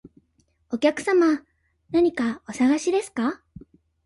[0.71, 1.43] お客様、
[1.91, 3.43] 何かお探しですか？